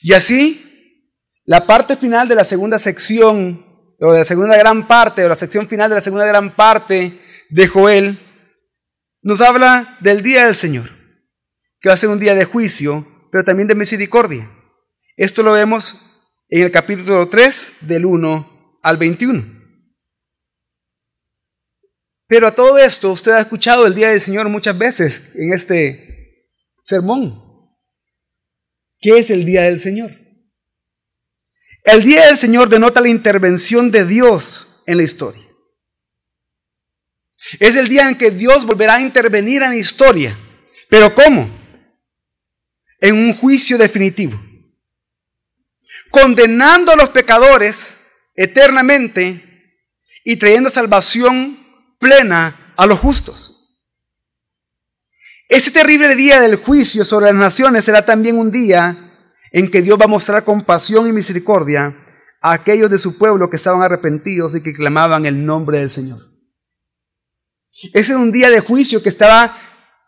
[0.00, 1.10] Y así,
[1.44, 3.66] la parte final de la segunda sección,
[4.00, 7.20] o de la segunda gran parte, o la sección final de la segunda gran parte
[7.48, 8.20] de Joel,
[9.22, 10.97] nos habla del día del Señor
[11.80, 14.50] que va a ser un día de juicio, pero también de misericordia.
[15.16, 15.98] Esto lo vemos
[16.48, 19.58] en el capítulo 3, del 1 al 21.
[22.26, 26.48] Pero a todo esto, usted ha escuchado el día del Señor muchas veces en este
[26.82, 27.42] sermón.
[29.00, 30.10] ¿Qué es el día del Señor?
[31.84, 35.44] El día del Señor denota la intervención de Dios en la historia.
[37.60, 40.38] Es el día en que Dios volverá a intervenir en la historia.
[40.90, 41.57] ¿Pero cómo?
[43.00, 44.40] En un juicio definitivo,
[46.10, 47.98] condenando a los pecadores
[48.34, 49.44] eternamente
[50.24, 51.58] y trayendo salvación
[51.98, 53.54] plena a los justos.
[55.48, 58.96] Ese terrible día del juicio sobre las naciones será también un día
[59.50, 61.96] en que Dios va a mostrar compasión y misericordia
[62.40, 66.18] a aquellos de su pueblo que estaban arrepentidos y que clamaban el nombre del Señor.
[67.94, 69.56] Ese es un día de juicio que estaba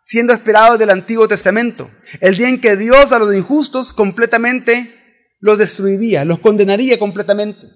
[0.00, 1.90] siendo esperado del Antiguo Testamento.
[2.20, 4.94] El día en que Dios a los injustos completamente
[5.38, 7.66] los destruiría, los condenaría completamente.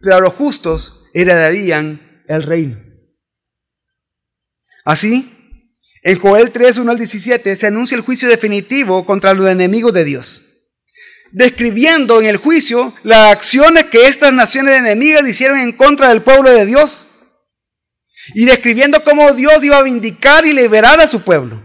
[0.00, 2.76] Pero a los justos heredarían el reino.
[4.84, 5.32] Así,
[6.02, 10.04] en Joel 3, 1 al 17 se anuncia el juicio definitivo contra los enemigos de
[10.04, 10.42] Dios,
[11.32, 16.52] describiendo en el juicio las acciones que estas naciones enemigas hicieron en contra del pueblo
[16.52, 17.05] de Dios
[18.34, 21.62] y describiendo cómo Dios iba a vindicar y liberar a su pueblo.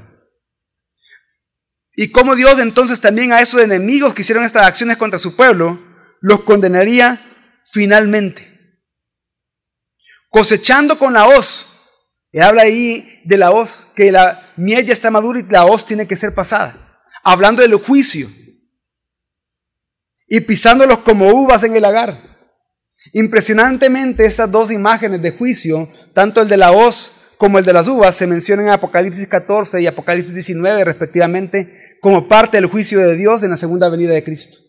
[1.94, 5.80] Y cómo Dios entonces también a esos enemigos que hicieron estas acciones contra su pueblo,
[6.22, 8.48] los condenaría finalmente.
[10.30, 11.68] Cosechando con la hoz.
[12.32, 15.86] Y habla ahí de la hoz, que la miel ya está madura y la hoz
[15.86, 17.04] tiene que ser pasada.
[17.24, 18.30] Hablando del juicio.
[20.28, 22.31] Y pisándolos como uvas en el lagar.
[23.14, 27.88] Impresionantemente estas dos imágenes de juicio, tanto el de la hoz como el de las
[27.88, 33.16] uvas, se menciona en Apocalipsis 14 y Apocalipsis 19 respectivamente como parte del juicio de
[33.16, 34.60] Dios en la segunda venida de Cristo.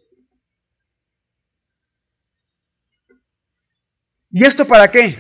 [4.31, 5.15] ¿Y esto para qué?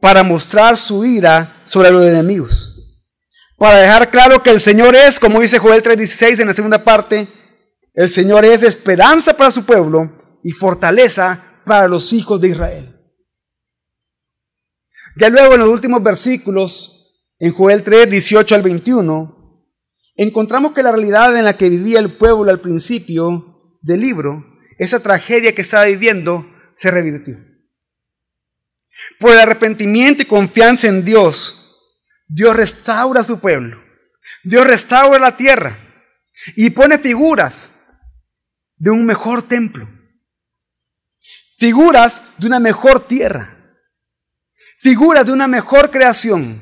[0.00, 2.74] Para mostrar su ira sobre los enemigos.
[3.56, 7.28] Para dejar claro que el Señor es, como dice Joel 3:16 en la segunda parte,
[7.94, 12.94] el Señor es esperanza para su pueblo y fortaleza para los hijos de Israel.
[15.16, 19.64] Ya luego en los últimos versículos, en Joel 3, 18 al 21,
[20.16, 24.44] encontramos que la realidad en la que vivía el pueblo al principio del libro,
[24.78, 27.36] esa tragedia que estaba viviendo, se revirtió.
[29.20, 31.76] Por el arrepentimiento y confianza en Dios,
[32.28, 33.80] Dios restaura a su pueblo.
[34.44, 35.76] Dios restaura la tierra
[36.56, 37.72] y pone figuras
[38.76, 39.97] de un mejor templo.
[41.58, 43.58] Figuras de una mejor tierra
[44.78, 46.60] figura de una mejor creación,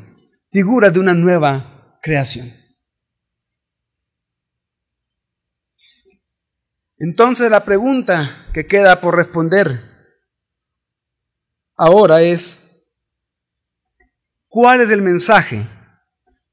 [0.51, 2.51] figura de una nueva creación.
[6.99, 9.81] Entonces la pregunta que queda por responder
[11.77, 12.61] ahora es,
[14.49, 15.69] ¿cuál es el mensaje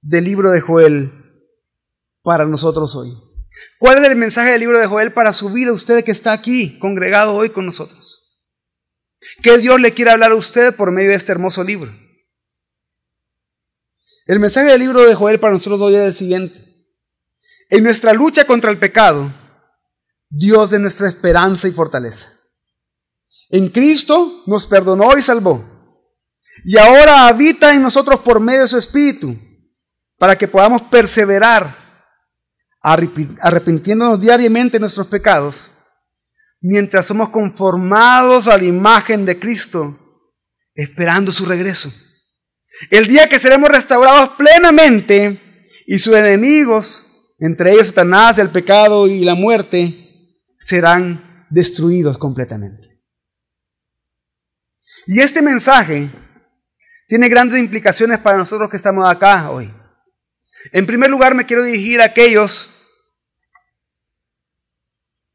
[0.02, 1.14] del libro de Joel
[2.24, 3.10] para nosotros hoy?
[3.80, 6.78] ¿Cuál es el mensaje del libro de Joel para su vida, usted que está aquí
[6.80, 8.23] congregado hoy con nosotros?
[9.42, 11.92] ¿Qué Dios le quiere hablar a usted por medio de este hermoso libro?
[14.26, 16.64] El mensaje del libro de Joel para nosotros hoy es el siguiente.
[17.70, 19.34] En nuestra lucha contra el pecado,
[20.30, 22.32] Dios es nuestra esperanza y fortaleza.
[23.50, 25.64] En Cristo nos perdonó y salvó.
[26.66, 29.36] Y ahora habita en nosotros por medio de su Espíritu,
[30.18, 31.76] para que podamos perseverar,
[32.82, 35.73] arrepintiéndonos diariamente de nuestros pecados
[36.64, 40.00] mientras somos conformados a la imagen de Cristo,
[40.74, 41.94] esperando su regreso.
[42.90, 45.40] El día que seremos restaurados plenamente
[45.86, 53.04] y sus enemigos, entre ellos Satanás, el pecado y la muerte, serán destruidos completamente.
[55.06, 56.10] Y este mensaje
[57.10, 59.72] tiene grandes implicaciones para nosotros que estamos acá hoy.
[60.72, 62.73] En primer lugar, me quiero dirigir a aquellos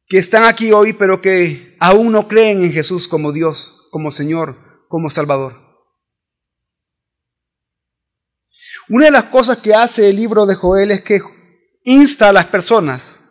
[0.09, 4.87] que están aquí hoy, pero que aún no creen en Jesús como Dios, como Señor,
[4.89, 5.69] como Salvador.
[8.89, 11.21] Una de las cosas que hace el libro de Joel es que
[11.85, 13.23] insta a las personas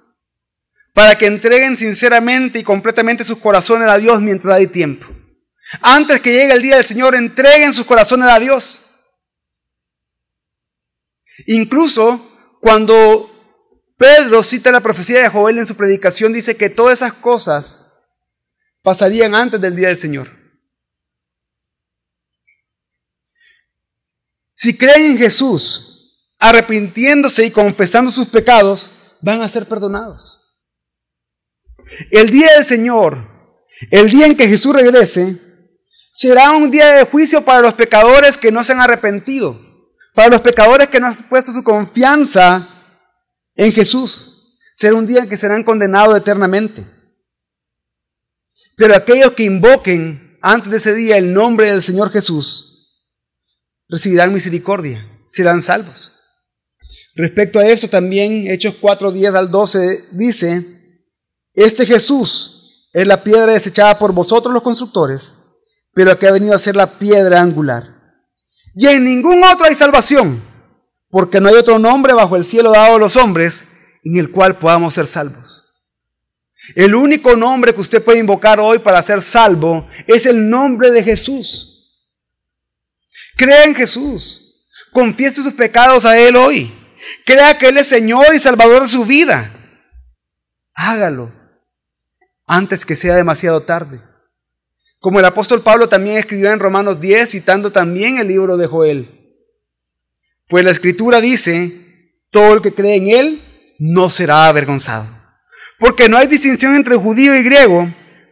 [0.93, 5.07] para que entreguen sinceramente y completamente sus corazones a Dios mientras hay tiempo.
[5.81, 8.81] Antes que llegue el día del Señor, entreguen sus corazones a Dios.
[11.47, 13.36] Incluso cuando
[13.97, 17.93] Pedro cita la profecía de Joel en su predicación, dice que todas esas cosas
[18.83, 20.29] pasarían antes del día del Señor.
[24.53, 30.43] Si creen en Jesús, arrepintiéndose y confesando sus pecados, van a ser perdonados.
[32.11, 33.17] El día del Señor,
[33.89, 35.37] el día en que Jesús regrese,
[36.13, 39.59] será un día de juicio para los pecadores que no se han arrepentido,
[40.13, 42.76] para los pecadores que no han puesto su confianza
[43.57, 44.59] en Jesús.
[44.73, 46.85] Será un día en que serán condenados eternamente.
[48.77, 53.03] Pero aquellos que invoquen antes de ese día el nombre del Señor Jesús
[53.89, 56.13] recibirán misericordia, serán salvos.
[57.15, 60.65] Respecto a esto también, Hechos 4, 10 al 12 dice,
[61.53, 65.35] este Jesús es la piedra desechada por vosotros los constructores,
[65.93, 67.95] pero que ha venido a ser la piedra angular.
[68.75, 70.46] Y en ningún otro hay salvación
[71.17, 73.63] porque no hay otro nombre bajo el cielo dado a los hombres
[74.03, 75.65] en el cual podamos ser salvos.
[76.75, 81.01] El único nombre que usted puede invocar hoy para ser salvo es el nombre de
[81.01, 82.05] Jesús.
[83.35, 84.69] Crea en Jesús.
[84.91, 86.71] Confiese sus pecados a Él hoy.
[87.25, 89.51] Crea que Él es Señor y Salvador de su vida.
[90.75, 91.31] Hágalo
[92.45, 93.99] antes que sea demasiado tarde.
[94.99, 99.16] Como el apóstol Pablo también escribió en Romanos 10, citando también el libro de Joel.
[100.47, 101.73] Pues la escritura dice,
[102.31, 103.41] todo el que cree en Él
[103.79, 105.07] no será avergonzado.
[105.79, 107.89] Porque no hay distinción entre judío y griego,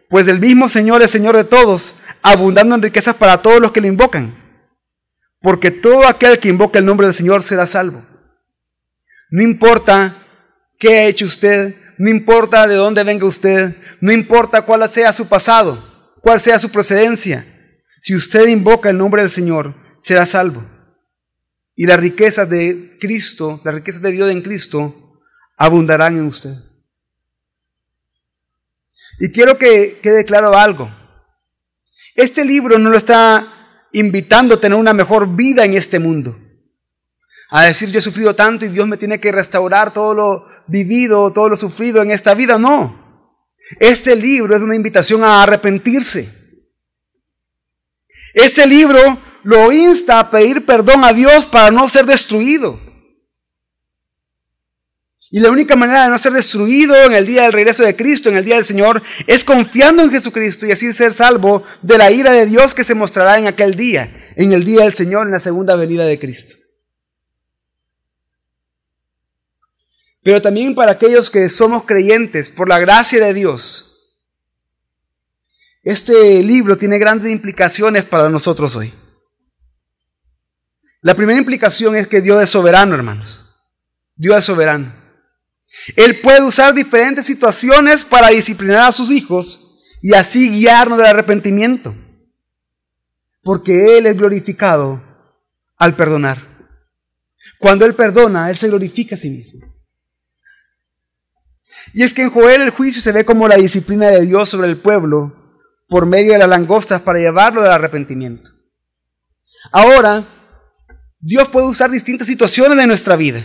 [0.09, 3.81] pues el mismo Señor es Señor de todos, abundando en riquezas para todos los que
[3.81, 4.35] le invocan.
[5.41, 8.03] Porque todo aquel que invoca el nombre del Señor será salvo.
[9.29, 10.17] No importa
[10.79, 15.27] qué ha hecho usted, no importa de dónde venga usted, no importa cuál sea su
[15.27, 17.45] pasado, cuál sea su procedencia.
[18.01, 20.63] Si usted invoca el nombre del Señor, será salvo.
[21.75, 24.95] Y las riquezas de Cristo, las riquezas de Dios en Cristo,
[25.57, 26.55] abundarán en usted.
[29.19, 30.89] Y quiero que quede claro algo.
[32.15, 36.37] Este libro no lo está invitando a tener una mejor vida en este mundo.
[37.49, 41.31] A decir, yo he sufrido tanto y Dios me tiene que restaurar todo lo vivido,
[41.31, 42.57] todo lo sufrido en esta vida.
[42.57, 43.03] No.
[43.79, 46.29] Este libro es una invitación a arrepentirse.
[48.33, 52.79] Este libro lo insta a pedir perdón a Dios para no ser destruido.
[55.29, 58.29] Y la única manera de no ser destruido en el día del regreso de Cristo,
[58.29, 62.09] en el día del Señor, es confiando en Jesucristo y así ser salvo de la
[62.09, 65.33] ira de Dios que se mostrará en aquel día, en el día del Señor, en
[65.33, 66.55] la segunda venida de Cristo.
[70.23, 74.23] Pero también para aquellos que somos creyentes, por la gracia de Dios,
[75.83, 78.91] este libro tiene grandes implicaciones para nosotros hoy.
[81.05, 83.45] La primera implicación es que Dios es soberano, hermanos.
[84.15, 84.91] Dios es soberano.
[85.95, 89.59] Él puede usar diferentes situaciones para disciplinar a sus hijos
[90.01, 91.93] y así guiarnos del arrepentimiento.
[93.43, 94.99] Porque Él es glorificado
[95.77, 96.39] al perdonar.
[97.59, 99.63] Cuando Él perdona, Él se glorifica a sí mismo.
[101.93, 104.69] Y es que en Joel el juicio se ve como la disciplina de Dios sobre
[104.69, 108.49] el pueblo por medio de las langostas para llevarlo al arrepentimiento.
[109.71, 110.25] Ahora,
[111.27, 113.43] Dios puede usar distintas situaciones de nuestra vida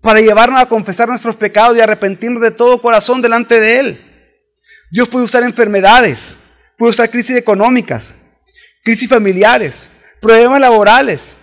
[0.00, 4.00] para llevarnos a confesar nuestros pecados y arrepentirnos de todo corazón delante de Él.
[4.90, 6.38] Dios puede usar enfermedades,
[6.78, 8.14] puede usar crisis económicas,
[8.82, 9.90] crisis familiares,
[10.22, 11.36] problemas laborales,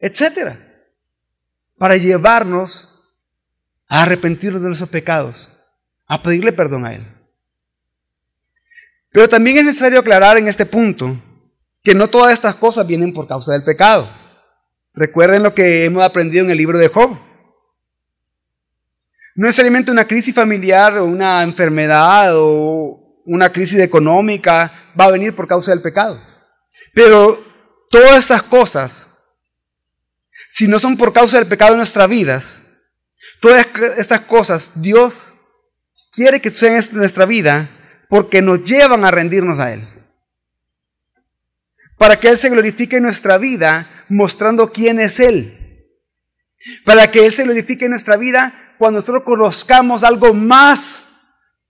[0.00, 0.56] etc.
[1.78, 3.22] Para llevarnos
[3.86, 5.62] a arrepentirnos de nuestros pecados,
[6.08, 7.06] a pedirle perdón a Él.
[9.12, 11.22] Pero también es necesario aclarar en este punto
[11.82, 14.08] que no todas estas cosas vienen por causa del pecado.
[14.94, 17.10] Recuerden lo que hemos aprendido en el libro de Job.
[19.34, 25.34] No necesariamente una crisis familiar o una enfermedad o una crisis económica va a venir
[25.34, 26.20] por causa del pecado.
[26.92, 27.44] Pero
[27.90, 29.10] todas estas cosas,
[30.48, 32.62] si no son por causa del pecado en nuestras vidas,
[33.40, 35.34] todas estas cosas Dios
[36.10, 37.70] quiere que sucedan en nuestra vida
[38.08, 39.97] porque nos llevan a rendirnos a Él
[41.98, 45.54] para que Él se glorifique en nuestra vida mostrando quién es Él.
[46.84, 51.04] Para que Él se glorifique en nuestra vida cuando nosotros conozcamos algo más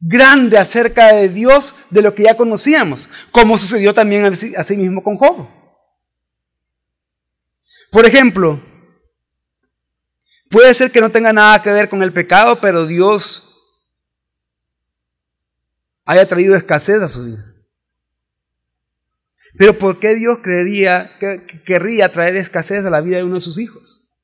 [0.01, 5.17] grande acerca de Dios de lo que ya conocíamos, como sucedió también así mismo con
[5.17, 5.49] Job.
[7.91, 8.61] Por ejemplo,
[10.51, 13.45] puede ser que no tenga nada que ver con el pecado, pero Dios
[16.05, 17.45] haya traído escasez a su vida.
[19.59, 23.41] Pero ¿por qué Dios creería, que, querría traer escasez a la vida de uno de
[23.41, 24.15] sus hijos?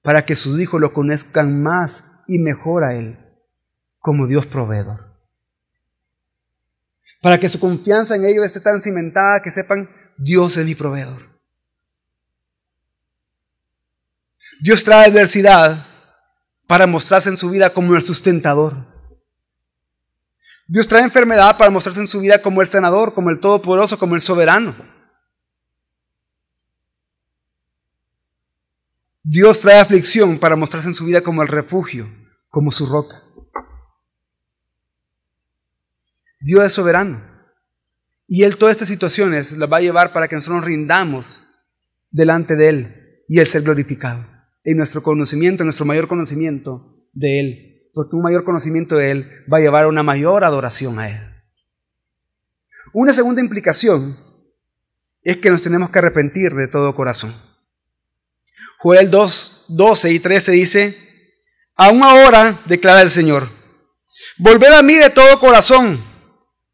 [0.00, 3.18] Para que sus hijos lo conozcan más y mejor a Él
[3.98, 5.12] como Dios proveedor.
[7.20, 11.22] Para que su confianza en ellos esté tan cimentada que sepan, Dios es mi proveedor.
[14.60, 15.86] Dios trae adversidad
[16.68, 18.93] para mostrarse en su vida como el sustentador.
[20.66, 24.14] Dios trae enfermedad para mostrarse en su vida como el sanador, como el todopoderoso, como
[24.14, 24.74] el soberano.
[29.22, 32.08] Dios trae aflicción para mostrarse en su vida como el refugio,
[32.48, 33.22] como su roca.
[36.40, 37.22] Dios es soberano.
[38.26, 41.44] Y Él todas estas situaciones las va a llevar para que nosotros nos rindamos
[42.10, 44.26] delante de Él y Él ser glorificado.
[44.62, 49.44] En nuestro conocimiento, en nuestro mayor conocimiento de Él porque un mayor conocimiento de Él
[49.50, 51.20] va a llevar a una mayor adoración a Él.
[52.92, 54.16] Una segunda implicación
[55.22, 57.34] es que nos tenemos que arrepentir de todo corazón.
[58.78, 61.40] Joel 2, 12 y 13 dice,
[61.76, 63.48] aún ahora, declara el Señor,
[64.38, 66.04] volved a mí de todo corazón,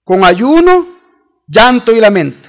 [0.02, 0.88] con ayuno,
[1.46, 2.48] llanto y lamento.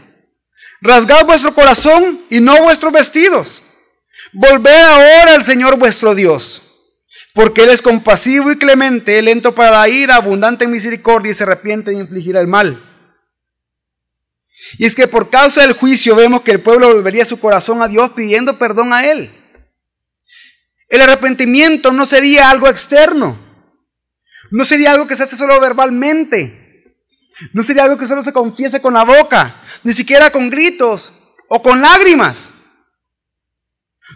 [0.82, 3.62] Rasgad vuestro corazón y no vuestros vestidos.
[4.34, 6.71] Volved ahora al Señor vuestro Dios
[7.34, 11.44] porque Él es compasivo y clemente, lento para la ira, abundante en misericordia y se
[11.44, 12.82] arrepiente de infligir el mal.
[14.78, 17.88] Y es que por causa del juicio vemos que el pueblo volvería su corazón a
[17.88, 19.32] Dios pidiendo perdón a Él.
[20.90, 23.38] El arrepentimiento no sería algo externo.
[24.52, 26.98] No sería algo que se hace solo verbalmente.
[27.54, 29.56] No sería algo que solo se confiese con la boca.
[29.84, 31.14] Ni siquiera con gritos
[31.48, 32.52] o con lágrimas.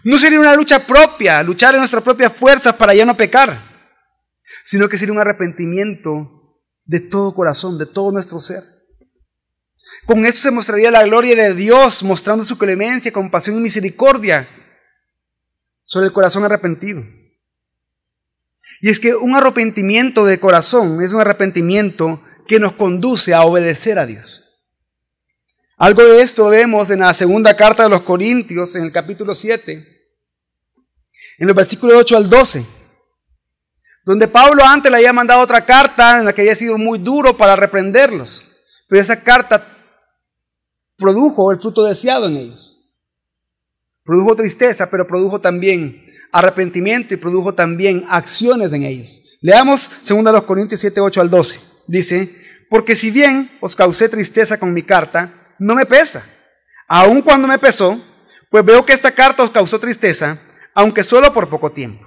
[0.06, 3.58] No sería una lucha propia, luchar en nuestras propias fuerzas para ya no pecar,
[4.64, 8.62] sino que sería un arrepentimiento de todo corazón, de todo nuestro ser.
[10.04, 14.48] Con eso se mostraría la gloria de Dios, mostrando su clemencia, compasión y misericordia
[15.82, 17.04] sobre el corazón arrepentido.
[18.82, 23.98] Y es que un arrepentimiento de corazón es un arrepentimiento que nos conduce a obedecer
[23.98, 24.44] a Dios,
[25.78, 29.95] Algo de esto vemos en la segunda carta de los Corintios, en el capítulo 7,
[31.38, 32.66] en los versículos 8 al 12,
[34.04, 37.36] donde Pablo antes le había mandado otra carta en la que había sido muy duro
[37.36, 38.44] para reprenderlos,
[38.88, 39.66] pero esa carta
[40.96, 42.72] produjo el fruto deseado en ellos.
[44.04, 49.38] Produjo tristeza, pero produjo también arrepentimiento y produjo también acciones en ellos.
[49.40, 51.60] Leamos 2 Corintios 7, 8 al 12.
[51.88, 52.34] Dice,
[52.68, 56.24] porque si bien os causé tristeza con mi carta, no me pesa.
[56.88, 58.00] Aun cuando me pesó,
[58.50, 60.38] pues veo que esta carta os causó tristeza,
[60.76, 62.06] aunque solo por poco tiempo.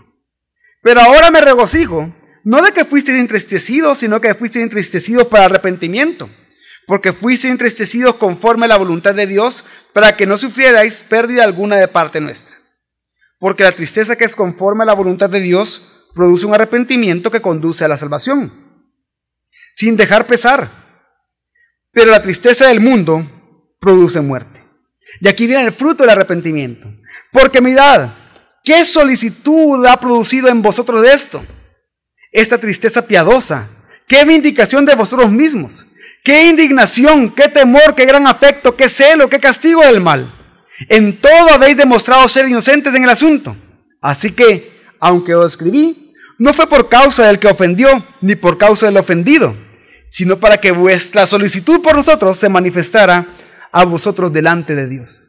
[0.84, 2.14] Pero ahora me regocijo,
[2.44, 6.30] no de que fuisteis entristecidos, sino que fuisteis entristecidos para arrepentimiento,
[6.86, 11.78] porque fuisteis entristecidos conforme a la voluntad de Dios, para que no sufrierais pérdida alguna
[11.78, 12.56] de parte nuestra.
[13.40, 15.82] Porque la tristeza que es conforme a la voluntad de Dios
[16.14, 18.54] produce un arrepentimiento que conduce a la salvación,
[19.76, 20.70] sin dejar pesar.
[21.92, 23.24] Pero la tristeza del mundo
[23.80, 24.64] produce muerte.
[25.22, 26.88] Y aquí viene el fruto del arrepentimiento.
[27.32, 28.10] Porque mirad,
[28.70, 31.44] ¿qué solicitud ha producido en vosotros esto?
[32.32, 33.68] Esta tristeza piadosa.
[34.08, 35.88] ¿Qué vindicación de vosotros mismos?
[36.24, 40.32] ¿Qué indignación, qué temor, qué gran afecto, qué celo, qué castigo del mal?
[40.88, 43.58] En todo habéis demostrado ser inocentes en el asunto.
[44.02, 48.86] Así que, aunque os escribí, no fue por causa del que ofendió, ni por causa
[48.86, 49.56] del ofendido,
[50.10, 53.26] sino para que vuestra solicitud por nosotros se manifestara
[53.72, 55.26] a vosotros delante de Dios.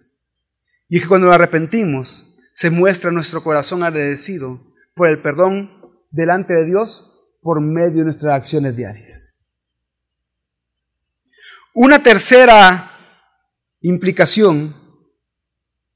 [0.90, 4.60] Y es que cuando nos arrepentimos, se muestra nuestro corazón agradecido
[4.94, 5.70] por el perdón
[6.10, 9.30] delante de Dios por medio de nuestras acciones diarias.
[11.74, 12.90] Una tercera
[13.80, 14.74] implicación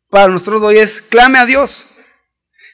[0.09, 1.89] para nosotros hoy es clame a Dios.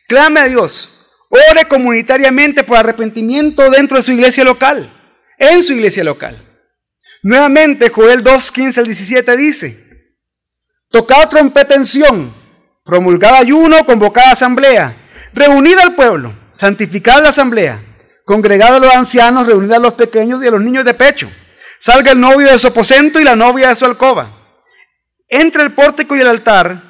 [0.07, 1.09] Clame a Dios.
[1.31, 4.93] Ore comunitariamente por arrepentimiento dentro de su iglesia local,
[5.39, 6.37] en su iglesia local.
[7.23, 10.11] Nuevamente, Joel 2, 15 al 17 dice,
[10.91, 11.75] tocad trompeta
[12.91, 14.97] promulgad ayuno, convocad asamblea,
[15.33, 17.81] reunid al pueblo, santificad la asamblea,
[18.25, 21.31] congregad a los ancianos, reunid a los pequeños y a los niños de pecho.
[21.79, 24.37] Salga el novio de su aposento y la novia de su alcoba.
[25.29, 26.83] Entre el pórtico y el altar,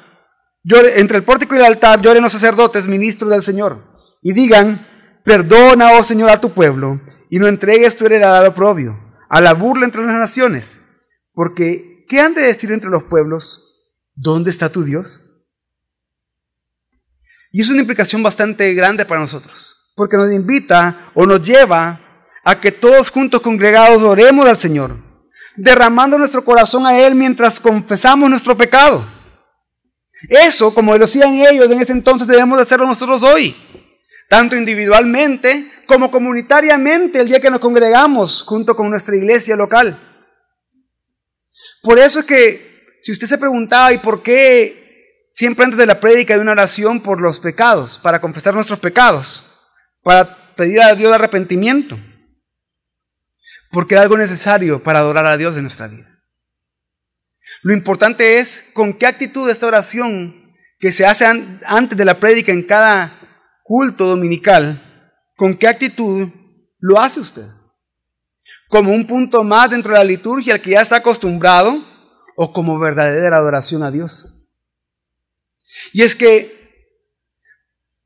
[0.65, 3.77] entre el pórtico y el altar lloren los sacerdotes, ministros del Señor,
[4.23, 4.83] y digan,
[5.23, 6.99] perdona, oh Señor, a tu pueblo,
[7.29, 8.99] y no entregues tu heredad al oprobio,
[9.29, 10.81] a la burla entre las naciones,
[11.33, 13.67] porque ¿qué han de decir entre los pueblos?
[14.15, 15.27] ¿Dónde está tu Dios?
[17.51, 21.99] Y es una implicación bastante grande para nosotros, porque nos invita o nos lleva
[22.43, 24.95] a que todos juntos congregados oremos al Señor,
[25.55, 29.05] derramando nuestro corazón a Él mientras confesamos nuestro pecado
[30.29, 33.55] eso, como lo hacían ellos en ese entonces, debemos de hacerlo nosotros hoy.
[34.29, 39.99] Tanto individualmente como comunitariamente el día que nos congregamos junto con nuestra iglesia local.
[41.81, 44.80] Por eso es que, si usted se preguntaba, ¿y por qué
[45.31, 49.43] siempre antes de la prédica hay una oración por los pecados, para confesar nuestros pecados,
[50.03, 51.97] para pedir a Dios arrepentimiento?
[53.71, 56.07] Porque es algo necesario para adorar a Dios en nuestra vida.
[57.63, 61.25] Lo importante es con qué actitud esta oración que se hace
[61.65, 63.17] antes de la prédica en cada
[63.63, 64.81] culto dominical,
[65.37, 66.27] con qué actitud
[66.79, 67.45] lo hace usted.
[68.67, 71.83] Como un punto más dentro de la liturgia al que ya está acostumbrado
[72.35, 74.40] o como verdadera adoración a Dios.
[75.93, 76.59] Y es que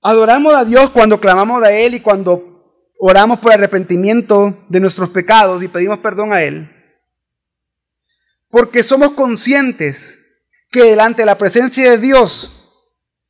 [0.02, 5.62] adoramos a Dios cuando clamamos a Él y cuando oramos por arrepentimiento de nuestros pecados
[5.64, 6.72] y pedimos perdón a Él
[8.56, 10.18] porque somos conscientes
[10.72, 12.72] que delante de la presencia de Dios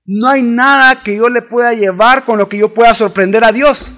[0.06, 3.52] no hay nada que yo le pueda llevar con lo que yo pueda sorprender a
[3.52, 3.92] Dios.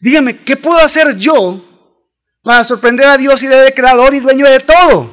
[0.00, 1.62] Dígame, ¿qué puedo hacer yo
[2.42, 5.10] para sorprender a Dios y de creador y dueño de todo?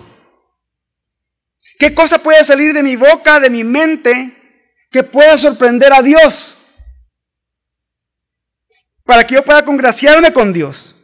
[1.77, 4.33] ¿Qué cosa puede salir de mi boca, de mi mente,
[4.91, 6.57] que pueda sorprender a Dios?
[9.03, 10.95] Para que yo pueda congraciarme con Dios.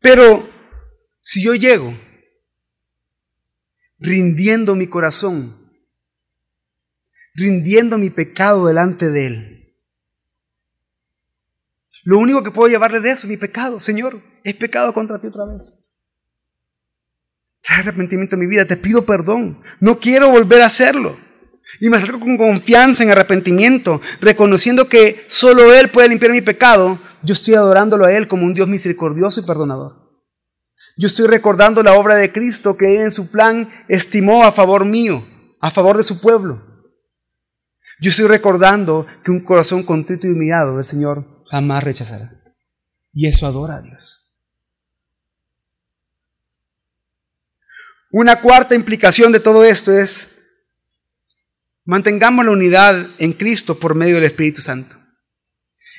[0.00, 0.48] Pero
[1.20, 1.94] si yo llego
[3.98, 5.56] rindiendo mi corazón,
[7.34, 9.78] rindiendo mi pecado delante de Él,
[12.04, 15.44] lo único que puedo llevarle de eso, mi pecado, Señor, es pecado contra ti otra
[15.46, 15.81] vez.
[17.62, 21.16] Trae arrepentimiento en mi vida, te pido perdón, no quiero volver a hacerlo.
[21.80, 26.98] Y me acerco con confianza en arrepentimiento, reconociendo que solo Él puede limpiar mi pecado.
[27.22, 30.02] Yo estoy adorándolo a Él como un Dios misericordioso y perdonador.
[30.96, 34.84] Yo estoy recordando la obra de Cristo que Él en su plan estimó a favor
[34.84, 35.24] mío,
[35.60, 36.60] a favor de su pueblo.
[38.00, 42.30] Yo estoy recordando que un corazón contrito y humillado el Señor jamás rechazará.
[43.12, 44.21] Y eso adora a Dios.
[48.14, 50.28] Una cuarta implicación de todo esto es,
[51.86, 54.96] mantengamos la unidad en Cristo por medio del Espíritu Santo.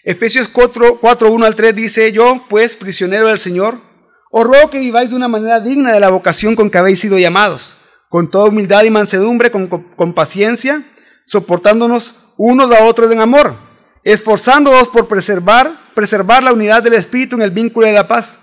[0.04, 3.82] Efesios 4, 4 1 al 3 dice, yo pues, prisionero del Señor,
[4.30, 7.18] os ruego que viváis de una manera digna de la vocación con que habéis sido
[7.18, 7.78] llamados,
[8.10, 10.84] con toda humildad y mansedumbre, con, con paciencia,
[11.26, 13.56] soportándonos unos a otros en amor,
[14.04, 18.38] esforzándonos por preservar, preservar la unidad del Espíritu en el vínculo de la paz.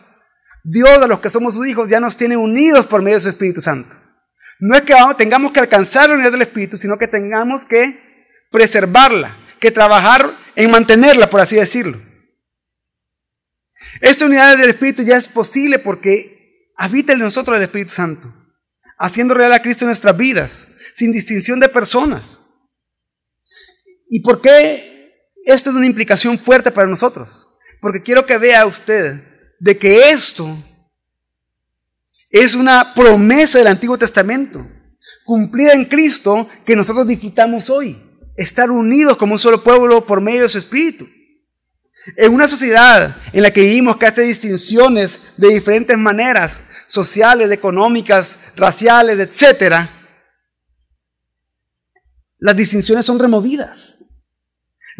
[0.64, 3.28] Dios a los que somos sus hijos ya nos tiene unidos por medio de su
[3.28, 3.94] Espíritu Santo.
[4.58, 7.98] No es que tengamos que alcanzar la unidad del Espíritu, sino que tengamos que
[8.50, 11.98] preservarla, que trabajar en mantenerla, por así decirlo.
[14.00, 18.32] Esta unidad del Espíritu ya es posible porque habita en nosotros el Espíritu Santo,
[18.98, 22.38] haciendo real a Cristo en nuestras vidas, sin distinción de personas.
[24.10, 27.46] ¿Y por qué esto es una implicación fuerte para nosotros?
[27.80, 29.29] Porque quiero que vea usted
[29.60, 30.56] de que esto
[32.30, 34.66] es una promesa del Antiguo Testamento,
[35.24, 38.00] cumplida en Cristo, que nosotros disfrutamos hoy.
[38.36, 41.06] Estar unidos como un solo pueblo por medio de su Espíritu.
[42.16, 48.38] En una sociedad en la que vivimos que hace distinciones de diferentes maneras, sociales, económicas,
[48.56, 49.88] raciales, etc.,
[52.38, 53.99] las distinciones son removidas.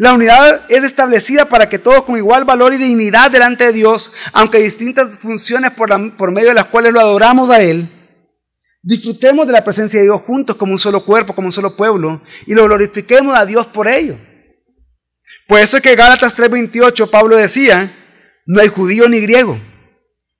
[0.01, 4.11] La unidad es establecida para que todos con igual valor y dignidad delante de Dios,
[4.33, 7.87] aunque distintas funciones por, por medio de las cuales lo adoramos a Él,
[8.81, 12.19] disfrutemos de la presencia de Dios juntos como un solo cuerpo, como un solo pueblo,
[12.47, 14.17] y lo glorifiquemos a Dios por ello.
[15.47, 17.95] Por eso es que Gálatas 3:28 Pablo decía,
[18.47, 19.59] no hay judío ni griego,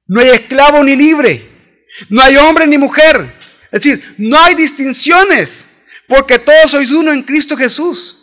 [0.08, 3.16] no hay esclavo ni libre, no hay hombre ni mujer.
[3.72, 5.70] Es decir, no hay distinciones,
[6.08, 8.21] porque todos sois uno en Cristo Jesús.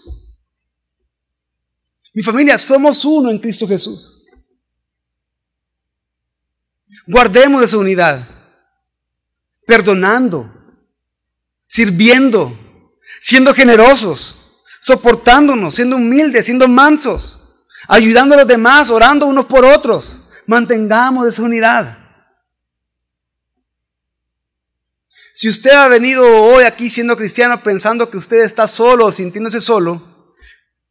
[2.18, 4.24] Mi familia, somos uno en Cristo Jesús.
[7.06, 8.26] Guardemos esa unidad,
[9.64, 10.52] perdonando,
[11.64, 12.58] sirviendo,
[13.20, 14.34] siendo generosos,
[14.80, 17.38] soportándonos, siendo humildes, siendo mansos,
[17.86, 20.22] ayudando a los demás, orando unos por otros.
[20.44, 21.98] Mantengamos esa unidad.
[25.32, 30.17] Si usted ha venido hoy aquí siendo cristiano pensando que usted está solo, sintiéndose solo,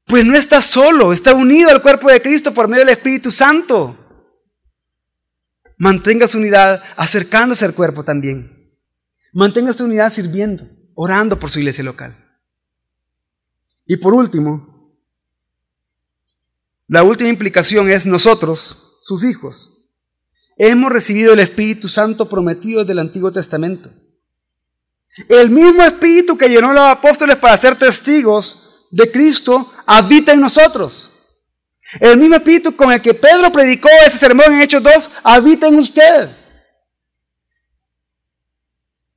[0.08, 3.96] pues no está solo, está unido al cuerpo de Cristo por medio del Espíritu Santo.
[5.78, 8.74] Mantenga su unidad acercándose al cuerpo también.
[9.34, 12.16] Mantenga su unidad sirviendo, orando por su iglesia local.
[13.86, 14.98] Y por último,
[16.88, 19.94] la última implicación es nosotros, sus hijos,
[20.58, 23.92] hemos recibido el Espíritu Santo prometido del Antiguo Testamento.
[25.28, 30.42] El mismo Espíritu que llenó a los apóstoles para ser testigos de Cristo habita en
[30.42, 31.14] nosotros.
[32.00, 35.76] El mismo espíritu con el que Pedro predicó ese sermón en Hechos 2 habita en
[35.76, 36.30] usted.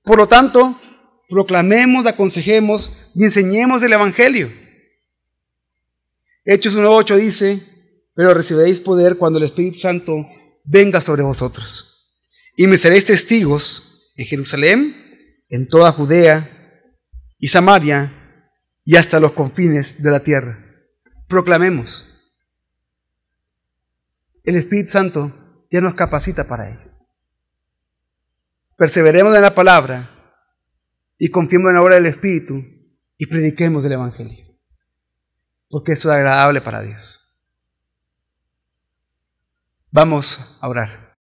[0.03, 0.81] Por lo tanto,
[1.29, 4.51] proclamemos, aconsejemos y enseñemos el Evangelio.
[6.45, 7.61] Hechos 1.8 dice,
[8.15, 10.27] pero recibiréis poder cuando el Espíritu Santo
[10.65, 12.17] venga sobre vosotros.
[12.57, 14.97] Y me seréis testigos en Jerusalén,
[15.49, 16.51] en toda Judea
[17.39, 18.20] y Samaria
[18.85, 20.59] y hasta los confines de la tierra.
[21.29, 22.07] Proclamemos.
[24.45, 26.91] El Espíritu Santo ya nos capacita para ello.
[28.77, 30.11] Perseveremos en la palabra
[31.19, 32.65] y confiemos en la obra del Espíritu
[33.19, 34.59] y prediquemos el Evangelio.
[35.69, 37.31] Porque eso es agradable para Dios.
[39.93, 41.09] Vamos a orar.